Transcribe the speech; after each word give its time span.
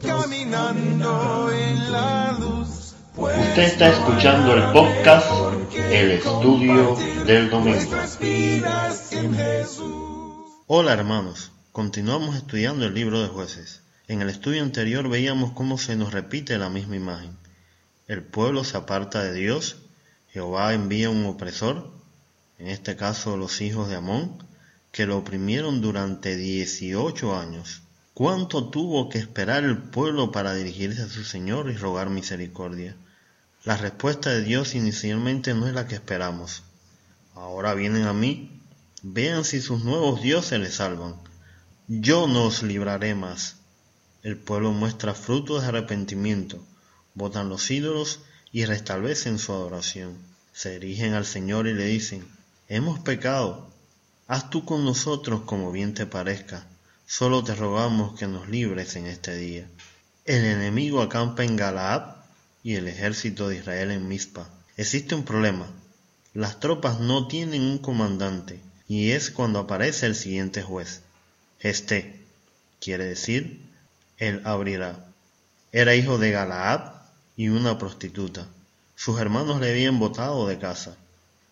caminando 0.00 1.52
en 1.52 1.92
la 1.92 2.32
luz. 2.38 2.94
Usted 3.16 3.62
está 3.62 3.88
escuchando 3.88 4.54
el 4.54 4.72
podcast 4.72 5.26
El 5.90 6.12
Estudio 6.12 6.96
del 7.26 7.50
Domingo. 7.50 7.96
Hola 10.66 10.92
hermanos, 10.92 11.52
continuamos 11.72 12.36
estudiando 12.36 12.86
el 12.86 12.94
libro 12.94 13.20
de 13.20 13.28
jueces. 13.28 13.82
En 14.08 14.22
el 14.22 14.30
estudio 14.30 14.62
anterior 14.62 15.08
veíamos 15.08 15.52
cómo 15.52 15.78
se 15.78 15.96
nos 15.96 16.12
repite 16.12 16.58
la 16.58 16.70
misma 16.70 16.96
imagen. 16.96 17.36
El 18.08 18.22
pueblo 18.22 18.64
se 18.64 18.76
aparta 18.76 19.22
de 19.22 19.34
Dios, 19.34 19.76
Jehová 20.30 20.72
envía 20.72 21.10
un 21.10 21.26
opresor, 21.26 21.90
en 22.58 22.68
este 22.68 22.96
caso 22.96 23.36
los 23.36 23.60
hijos 23.60 23.88
de 23.88 23.96
Amón, 23.96 24.38
que 24.92 25.06
lo 25.06 25.16
oprimieron 25.16 25.80
durante 25.80 26.36
18 26.36 27.36
años. 27.36 27.82
¿Cuánto 28.14 28.68
tuvo 28.68 29.08
que 29.08 29.18
esperar 29.18 29.64
el 29.64 29.78
pueblo 29.78 30.30
para 30.30 30.52
dirigirse 30.52 31.02
a 31.02 31.08
su 31.08 31.24
Señor 31.24 31.70
y 31.70 31.76
rogar 31.76 32.10
misericordia? 32.10 32.94
La 33.64 33.78
respuesta 33.78 34.30
de 34.30 34.42
Dios 34.42 34.74
inicialmente 34.74 35.54
no 35.54 35.66
es 35.66 35.72
la 35.72 35.86
que 35.86 35.94
esperamos. 35.94 36.62
Ahora 37.34 37.72
vienen 37.72 38.04
a 38.04 38.12
mí, 38.12 38.60
vean 39.02 39.44
si 39.44 39.62
sus 39.62 39.82
nuevos 39.82 40.20
dioses 40.20 40.60
les 40.60 40.74
salvan. 40.74 41.16
Yo 41.88 42.28
no 42.28 42.44
os 42.44 42.62
libraré 42.62 43.14
más. 43.14 43.56
El 44.22 44.36
pueblo 44.36 44.72
muestra 44.72 45.14
frutos 45.14 45.62
de 45.62 45.68
arrepentimiento, 45.68 46.62
botan 47.14 47.48
los 47.48 47.70
ídolos 47.70 48.20
y 48.52 48.66
restablecen 48.66 49.38
su 49.38 49.52
adoración. 49.52 50.18
Se 50.52 50.78
dirigen 50.78 51.14
al 51.14 51.24
Señor 51.24 51.66
y 51.66 51.72
le 51.72 51.86
dicen, 51.86 52.28
hemos 52.68 53.00
pecado, 53.00 53.71
haz 54.32 54.48
tú 54.48 54.64
con 54.64 54.82
nosotros 54.82 55.42
como 55.42 55.72
bien 55.72 55.92
te 55.92 56.06
parezca, 56.06 56.64
solo 57.04 57.44
te 57.44 57.54
rogamos 57.54 58.18
que 58.18 58.26
nos 58.26 58.48
libres 58.48 58.96
en 58.96 59.06
este 59.06 59.36
día. 59.36 59.68
El 60.24 60.46
enemigo 60.46 61.02
acampa 61.02 61.44
en 61.44 61.54
Galaad 61.54 62.16
y 62.62 62.76
el 62.76 62.88
ejército 62.88 63.50
de 63.50 63.56
Israel 63.56 63.90
en 63.90 64.08
Mizpa. 64.08 64.48
Existe 64.78 65.14
un 65.14 65.24
problema. 65.24 65.66
Las 66.32 66.60
tropas 66.60 66.98
no 66.98 67.28
tienen 67.28 67.60
un 67.60 67.76
comandante 67.76 68.58
y 68.88 69.10
es 69.10 69.30
cuando 69.30 69.58
aparece 69.58 70.06
el 70.06 70.14
siguiente 70.14 70.62
juez. 70.62 71.02
Este, 71.60 72.18
quiere 72.80 73.04
decir, 73.04 73.60
él 74.16 74.40
abrirá. 74.46 75.08
Era 75.72 75.94
hijo 75.94 76.16
de 76.16 76.30
Galaad 76.30 77.02
y 77.36 77.50
una 77.50 77.76
prostituta. 77.76 78.46
Sus 78.96 79.20
hermanos 79.20 79.60
le 79.60 79.72
habían 79.72 79.98
botado 79.98 80.46
de 80.46 80.58
casa. 80.58 80.96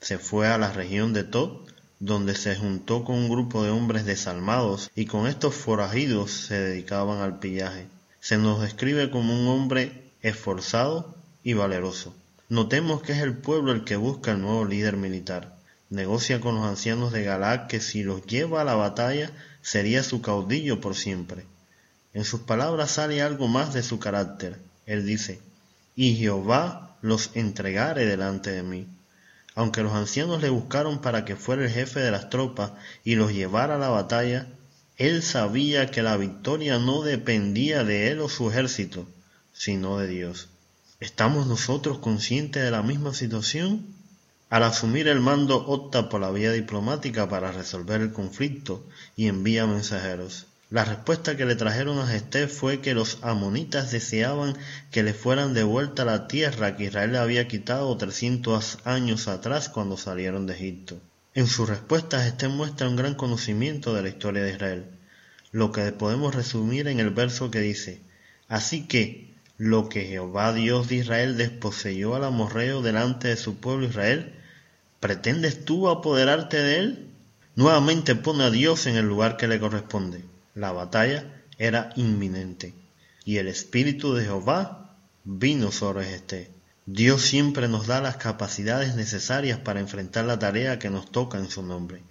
Se 0.01 0.17
fue 0.17 0.49
a 0.49 0.57
la 0.57 0.73
región 0.73 1.13
de 1.13 1.25
Tod 1.25 1.69
donde 2.01 2.35
se 2.35 2.57
juntó 2.57 3.05
con 3.05 3.17
un 3.17 3.29
grupo 3.29 3.63
de 3.63 3.71
hombres 3.71 4.07
desalmados 4.07 4.91
y 4.95 5.05
con 5.05 5.27
estos 5.27 5.55
forajidos 5.55 6.31
se 6.33 6.55
dedicaban 6.55 7.21
al 7.21 7.39
pillaje. 7.39 7.87
Se 8.21 8.39
nos 8.39 8.61
describe 8.61 9.11
como 9.11 9.39
un 9.39 9.47
hombre 9.49 10.11
esforzado 10.23 11.15
y 11.45 11.53
valeroso. 11.53 12.15
Notemos 12.49 13.03
que 13.03 13.13
es 13.13 13.19
el 13.19 13.37
pueblo 13.37 13.71
el 13.73 13.85
que 13.85 13.97
busca 13.97 14.33
el 14.33 14.41
nuevo 14.41 14.65
líder 14.65 14.97
militar. 14.97 15.57
Negocia 15.91 16.41
con 16.41 16.55
los 16.55 16.65
ancianos 16.65 17.13
de 17.13 17.23
Galaad 17.23 17.67
que 17.67 17.81
si 17.81 18.03
los 18.03 18.27
lleva 18.27 18.63
a 18.63 18.65
la 18.65 18.75
batalla 18.75 19.31
sería 19.61 20.03
su 20.03 20.23
caudillo 20.23 20.81
por 20.81 20.97
siempre. 20.97 21.45
En 22.15 22.25
sus 22.25 22.41
palabras 22.41 22.93
sale 22.93 23.23
algo 23.23 23.47
más 23.47 23.75
de 23.75 23.83
su 23.83 23.99
carácter. 23.99 24.59
Él 24.87 25.07
dice, 25.07 25.41
y 25.95 26.17
Jehová 26.17 26.97
los 27.03 27.31
entregare 27.35 28.07
delante 28.07 28.51
de 28.51 28.63
mí. 28.63 28.87
Aunque 29.61 29.83
los 29.83 29.93
ancianos 29.93 30.41
le 30.41 30.49
buscaron 30.49 31.03
para 31.03 31.27
que 31.27 31.37
fuera 31.37 31.63
el 31.63 31.71
jefe 31.71 32.01
de 32.01 32.11
las 32.11 32.31
tropas 32.31 32.73
y 33.05 33.15
los 33.17 33.31
llevara 33.31 33.75
a 33.75 33.79
la 33.79 33.91
batalla, 33.91 34.47
él 34.97 35.23
sabía 35.23 35.91
que 35.91 36.03
la 36.03 36.17
victoria 36.17 36.79
no 36.79 37.03
dependía 37.03 37.85
de 37.85 38.11
él 38.11 38.21
o 38.21 38.31
su 38.31 38.49
ejército, 38.49 39.07
sino 39.53 39.99
de 39.99 40.07
Dios. 40.07 40.49
¿Estamos 40.99 41.47
nosotros 41.47 41.99
conscientes 41.99 42.63
de 42.63 42.71
la 42.71 42.83
misma 42.83 43.13
situación? 43.13 43.85
Al 44.49 44.63
asumir 44.63 45.09
el 45.09 45.21
mando 45.21 45.57
opta 45.67 46.09
por 46.09 46.23
la 46.23 46.31
vía 46.31 46.53
diplomática 46.53 47.29
para 47.29 47.53
resolver 47.53 48.01
el 48.01 48.15
conflicto 48.15 48.83
y 49.15 49.27
envía 49.27 49.67
mensajeros. 49.67 50.47
La 50.71 50.85
respuesta 50.85 51.37
que 51.37 51.47
le 51.47 51.57
trajeron 51.57 51.99
a 51.99 52.07
Gesté 52.07 52.47
fue 52.47 52.81
que 52.81 52.95
los 52.95 53.19
amonitas 53.23 53.91
deseaban 53.91 54.57
que 54.93 55.03
le 55.03 55.15
fueran 55.15 55.53
de 55.53 55.65
vuelta 55.65 56.03
a 56.03 56.05
la 56.07 56.29
tierra 56.29 56.77
que 56.77 56.85
Israel 56.85 57.11
le 57.11 57.19
había 57.19 57.49
quitado 57.49 57.97
300 57.97 58.79
años 58.85 59.27
atrás 59.27 59.69
cuando 59.69 59.97
salieron 59.97 60.47
de 60.47 60.55
Egipto. 60.55 61.01
En 61.35 61.49
su 61.49 61.67
respuesta 61.67 62.23
Gesté 62.23 62.47
muestra 62.47 62.89
un 62.89 62.95
gran 62.95 63.17
conocimiento 63.17 63.95
de 63.95 64.03
la 64.03 64.11
historia 64.11 64.45
de 64.45 64.53
Israel, 64.53 64.85
lo 65.51 65.73
que 65.73 65.91
podemos 65.91 66.37
resumir 66.37 66.87
en 66.87 67.01
el 67.01 67.11
verso 67.11 67.51
que 67.51 67.59
dice, 67.59 68.01
Así 68.47 68.87
que 68.87 69.35
lo 69.59 69.89
que 69.89 70.05
Jehová 70.05 70.53
Dios 70.53 70.87
de 70.87 70.95
Israel 70.95 71.37
desposeyó 71.37 72.15
al 72.15 72.23
amorreo 72.23 72.81
delante 72.81 73.27
de 73.27 73.37
su 73.37 73.57
pueblo 73.57 73.87
Israel, 73.87 74.35
¿pretendes 75.01 75.65
tú 75.65 75.89
apoderarte 75.89 76.59
de 76.59 76.79
él? 76.79 77.09
Nuevamente 77.57 78.15
pone 78.15 78.45
a 78.45 78.51
Dios 78.51 78.87
en 78.87 78.95
el 78.95 79.07
lugar 79.07 79.37
que 79.37 79.49
le 79.49 79.59
corresponde. 79.59 80.30
La 80.55 80.73
batalla 80.73 81.45
era 81.59 81.91
inminente 81.97 82.75
y 83.25 83.37
el 83.37 83.49
Espíritu 83.49 84.15
de 84.15 84.25
Jehová 84.25 84.97
vino 85.25 85.71
sobre 85.71 86.15
este. 86.15 86.51
Dios 86.87 87.23
siempre 87.23 87.69
nos 87.69 87.87
da 87.87 88.01
las 88.01 88.17
capacidades 88.17 88.97
necesarias 88.97 89.59
para 89.59 89.81
enfrentar 89.81 90.25
la 90.25 90.39
tarea 90.39 90.79
que 90.79 90.91
nos 90.91 91.11
toca 91.11 91.39
en 91.39 91.49
su 91.51 91.63
nombre. 91.63 92.03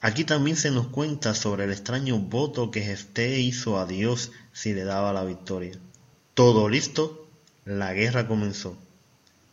Aquí 0.00 0.24
también 0.24 0.56
se 0.56 0.70
nos 0.70 0.88
cuenta 0.88 1.34
sobre 1.34 1.64
el 1.64 1.72
extraño 1.72 2.18
voto 2.18 2.70
que 2.70 2.82
Jefté 2.82 3.38
hizo 3.40 3.78
a 3.78 3.86
Dios 3.86 4.32
si 4.52 4.74
le 4.74 4.84
daba 4.84 5.12
la 5.12 5.24
victoria. 5.24 5.78
Todo 6.34 6.68
listo, 6.68 7.28
la 7.64 7.94
guerra 7.94 8.26
comenzó, 8.26 8.76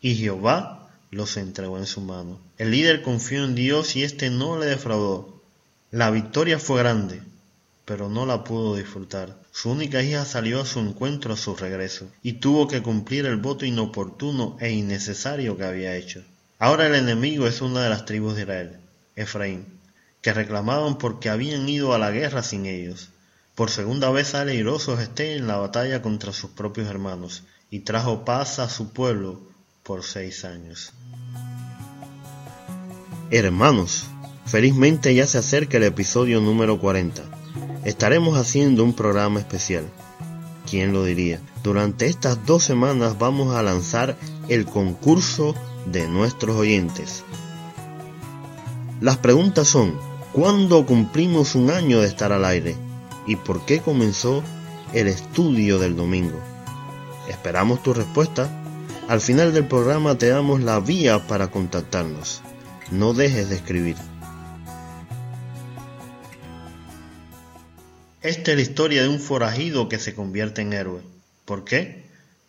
y 0.01 0.15
Jehová 0.15 0.89
los 1.11 1.37
entregó 1.37 1.77
en 1.77 1.85
su 1.85 2.01
mano. 2.01 2.39
El 2.57 2.71
líder 2.71 3.03
confió 3.03 3.45
en 3.45 3.55
Dios 3.55 3.95
y 3.95 4.03
éste 4.03 4.29
no 4.31 4.57
le 4.57 4.65
defraudó. 4.65 5.41
La 5.91 6.09
victoria 6.09 6.57
fue 6.57 6.79
grande, 6.79 7.21
pero 7.89 8.07
no 8.07 8.27
la 8.27 8.43
pudo 8.43 8.75
disfrutar. 8.75 9.35
Su 9.51 9.71
única 9.71 10.03
hija 10.03 10.23
salió 10.23 10.61
a 10.61 10.65
su 10.67 10.79
encuentro 10.79 11.33
a 11.33 11.37
su 11.37 11.55
regreso, 11.55 12.05
y 12.21 12.33
tuvo 12.33 12.67
que 12.67 12.83
cumplir 12.83 13.25
el 13.25 13.37
voto 13.37 13.65
inoportuno 13.65 14.57
e 14.59 14.69
innecesario 14.69 15.57
que 15.57 15.65
había 15.65 15.95
hecho. 15.95 16.21
Ahora 16.59 16.85
el 16.85 16.93
enemigo 16.93 17.47
es 17.47 17.61
una 17.61 17.81
de 17.81 17.89
las 17.89 18.05
tribus 18.05 18.35
de 18.35 18.43
Israel, 18.43 18.77
Efraín, 19.15 19.65
que 20.21 20.33
reclamaban 20.33 20.99
porque 20.99 21.31
habían 21.31 21.67
ido 21.67 21.95
a 21.95 21.97
la 21.97 22.11
guerra 22.11 22.43
sin 22.43 22.67
ellos. 22.67 23.09
Por 23.55 23.71
segunda 23.71 24.11
vez 24.11 24.27
sale 24.27 24.53
iroso 24.53 24.99
Esté 24.99 25.35
en 25.35 25.47
la 25.47 25.57
batalla 25.57 26.03
contra 26.03 26.31
sus 26.31 26.51
propios 26.51 26.87
hermanos, 26.87 27.41
y 27.71 27.79
trajo 27.79 28.23
paz 28.23 28.59
a 28.59 28.69
su 28.69 28.93
pueblo 28.93 29.41
por 29.81 30.03
seis 30.03 30.45
años. 30.45 30.93
Hermanos, 33.31 34.05
felizmente 34.45 35.15
ya 35.15 35.25
se 35.25 35.39
acerca 35.39 35.77
el 35.77 35.85
episodio 35.85 36.39
número 36.39 36.79
40 36.79 37.38
estaremos 37.89 38.37
haciendo 38.37 38.83
un 38.83 38.93
programa 38.93 39.39
especial. 39.39 39.89
¿Quién 40.69 40.93
lo 40.93 41.03
diría? 41.03 41.39
Durante 41.63 42.05
estas 42.05 42.45
dos 42.45 42.63
semanas 42.63 43.17
vamos 43.17 43.55
a 43.55 43.63
lanzar 43.63 44.15
el 44.47 44.65
concurso 44.65 45.55
de 45.87 46.07
nuestros 46.07 46.55
oyentes. 46.55 47.23
Las 49.01 49.17
preguntas 49.17 49.67
son, 49.67 49.95
¿cuándo 50.33 50.85
cumplimos 50.85 51.55
un 51.55 51.71
año 51.71 51.99
de 52.01 52.07
estar 52.07 52.31
al 52.31 52.45
aire? 52.45 52.77
¿Y 53.25 53.37
por 53.37 53.65
qué 53.65 53.79
comenzó 53.79 54.43
el 54.93 55.07
estudio 55.07 55.79
del 55.79 55.95
domingo? 55.95 56.39
Esperamos 57.27 57.81
tu 57.81 57.95
respuesta. 57.95 58.49
Al 59.07 59.19
final 59.19 59.51
del 59.51 59.67
programa 59.67 60.15
te 60.15 60.29
damos 60.29 60.61
la 60.61 60.79
vía 60.79 61.25
para 61.27 61.49
contactarnos. 61.49 62.41
No 62.91 63.13
dejes 63.13 63.49
de 63.49 63.55
escribir. 63.55 63.95
Esta 68.21 68.51
es 68.51 68.57
la 68.57 68.63
historia 68.63 69.01
de 69.03 69.07
un 69.07 69.21
forajido 69.21 69.87
que 69.87 69.97
se 69.97 70.13
convierte 70.13 70.61
en 70.61 70.73
héroe. 70.73 71.01
¿Por 71.45 71.63
qué? 71.63 72.03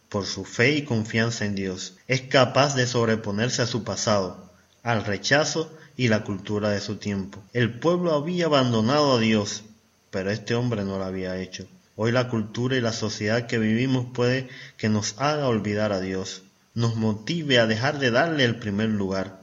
Por 0.08 0.26
su 0.26 0.44
fe 0.44 0.72
y 0.72 0.82
confianza 0.82 1.44
en 1.44 1.54
Dios. 1.54 1.94
Es 2.08 2.22
capaz 2.22 2.74
de 2.74 2.88
sobreponerse 2.88 3.62
a 3.62 3.66
su 3.66 3.84
pasado, 3.84 4.50
al 4.82 5.04
rechazo 5.04 5.72
y 5.96 6.08
la 6.08 6.24
cultura 6.24 6.70
de 6.70 6.80
su 6.80 6.96
tiempo. 6.96 7.40
El 7.52 7.78
pueblo 7.78 8.12
había 8.14 8.46
abandonado 8.46 9.16
a 9.16 9.20
Dios, 9.20 9.62
pero 10.10 10.32
este 10.32 10.56
hombre 10.56 10.82
no 10.82 10.98
lo 10.98 11.04
había 11.04 11.38
hecho. 11.38 11.68
Hoy 11.94 12.10
la 12.10 12.28
cultura 12.28 12.76
y 12.76 12.80
la 12.80 12.92
sociedad 12.92 13.46
que 13.46 13.58
vivimos 13.58 14.06
puede 14.12 14.48
que 14.76 14.88
nos 14.88 15.14
haga 15.18 15.46
olvidar 15.46 15.92
a 15.92 16.00
Dios, 16.00 16.42
nos 16.74 16.96
motive 16.96 17.60
a 17.60 17.68
dejar 17.68 18.00
de 18.00 18.10
darle 18.10 18.42
el 18.42 18.56
primer 18.56 18.88
lugar, 18.88 19.38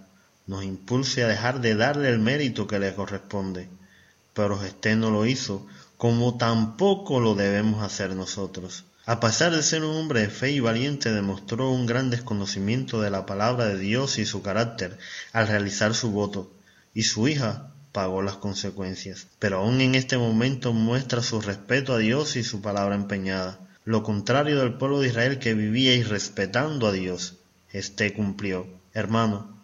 nos 0.45 0.65
impulse 0.65 1.23
a 1.23 1.29
dejar 1.29 1.61
de 1.61 1.75
darle 1.75 2.09
el 2.09 2.19
mérito 2.19 2.67
que 2.67 2.79
le 2.79 2.93
corresponde. 2.93 3.69
Pero 4.33 4.61
este 4.63 4.95
no 4.97 5.09
lo 5.09 5.25
hizo 5.25 5.65
como 5.97 6.37
tampoco 6.37 7.19
lo 7.19 7.35
debemos 7.35 7.83
hacer 7.83 8.15
nosotros. 8.15 8.85
A 9.05 9.19
pesar 9.19 9.55
de 9.55 9.63
ser 9.63 9.83
un 9.83 9.95
hombre 9.95 10.21
de 10.21 10.29
fe 10.29 10.51
y 10.51 10.59
valiente, 10.59 11.11
demostró 11.11 11.71
un 11.71 11.85
gran 11.85 12.09
desconocimiento 12.09 13.01
de 13.01 13.09
la 13.09 13.25
palabra 13.25 13.65
de 13.65 13.79
Dios 13.79 14.19
y 14.19 14.25
su 14.25 14.41
carácter 14.41 14.97
al 15.33 15.47
realizar 15.47 15.93
su 15.93 16.11
voto, 16.11 16.51
y 16.93 17.03
su 17.03 17.27
hija 17.27 17.71
pagó 17.91 18.21
las 18.21 18.35
consecuencias, 18.35 19.27
pero 19.39 19.59
aún 19.59 19.81
en 19.81 19.95
este 19.95 20.17
momento 20.17 20.73
muestra 20.73 21.23
su 21.23 21.41
respeto 21.41 21.93
a 21.93 21.97
Dios 21.97 22.35
y 22.35 22.43
su 22.43 22.61
palabra 22.61 22.95
empeñada. 22.95 23.59
Lo 23.85 24.03
contrario 24.03 24.59
del 24.59 24.73
pueblo 24.73 24.99
de 24.99 25.07
Israel 25.07 25.39
que 25.39 25.53
vivía 25.53 25.95
irrespetando 25.95 26.87
a 26.87 26.91
Dios, 26.91 27.37
este 27.71 28.13
cumplió. 28.13 28.67
Hermano, 28.93 29.56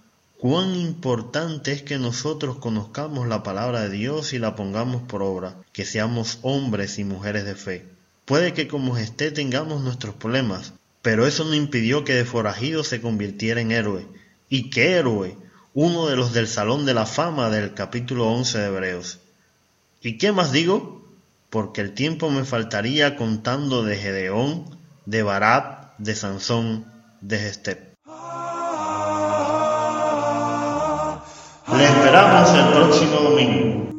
cuán 0.44 0.76
importante 0.76 1.72
es 1.72 1.84
que 1.84 1.98
nosotros 1.98 2.58
conozcamos 2.58 3.30
la 3.30 3.44
palabra 3.44 3.84
de 3.84 3.90
Dios 3.90 4.34
y 4.34 4.40
la 4.40 4.58
pongamos 4.58 5.04
por 5.04 5.24
obra, 5.24 5.56
que 5.72 5.86
seamos 5.86 6.40
hombres 6.42 7.00
y 7.00 7.06
mujeres 7.06 7.46
de 7.46 7.56
fe. 7.56 7.86
Puede 8.26 8.54
que 8.54 8.68
como 8.68 8.98
esté 8.98 9.32
tengamos 9.32 9.82
nuestros 9.82 10.16
problemas, 10.16 10.74
pero 11.02 11.26
eso 11.26 11.46
no 11.46 11.54
impidió 11.54 12.04
que 12.04 12.14
de 12.14 12.26
forajido 12.26 12.84
se 12.84 13.00
convirtiera 13.00 13.62
en 13.62 13.72
héroe. 13.72 14.06
¿Y 14.50 14.70
qué 14.70 14.98
héroe? 14.98 15.38
Uno 15.74 16.08
de 16.08 16.18
los 16.18 16.34
del 16.34 16.50
Salón 16.50 16.86
de 16.86 16.94
la 16.94 17.06
Fama 17.06 17.50
del 17.50 17.74
capítulo 17.74 18.28
11 18.28 18.58
de 18.58 18.66
Hebreos. 18.66 19.20
¿Y 20.02 20.18
qué 20.18 20.34
más 20.34 20.52
digo? 20.52 21.02
porque 21.54 21.82
el 21.82 21.94
tiempo 21.94 22.32
me 22.32 22.46
faltaría 22.46 23.16
contando 23.16 23.84
de 23.84 23.96
Gedeón, 23.96 24.76
de 25.06 25.22
Barat, 25.22 25.96
de 26.00 26.16
Sansón, 26.16 26.92
de 27.22 27.38
Gestep. 27.38 27.93
Le 31.72 31.86
esperamos 31.86 32.54
el 32.54 32.66
próximo 32.74 33.16
domingo. 33.22 33.94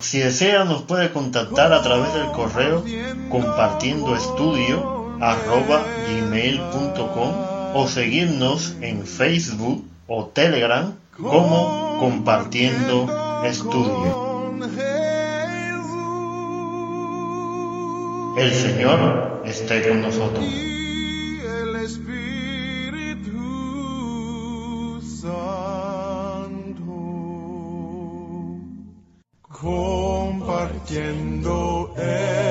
Si 0.00 0.18
desea 0.18 0.64
nos 0.64 0.82
puede 0.82 1.10
contactar 1.10 1.72
a 1.72 1.82
través 1.82 2.12
del 2.12 2.30
correo 2.32 2.84
compartiendo 3.30 4.14
estudio 4.14 5.16
gmail.com 6.08 7.32
o 7.74 7.88
seguirnos 7.88 8.76
en 8.80 9.06
Facebook 9.06 9.82
o 10.06 10.26
Telegram 10.26 10.92
como 11.16 11.98
compartiendo 11.98 13.06
estudio. 13.44 14.28
El 18.36 18.54
Señor 18.54 19.42
esté 19.46 19.88
con 19.88 20.02
nosotros. 20.02 20.44
Compartiendo 29.60 31.90
el 31.96 32.47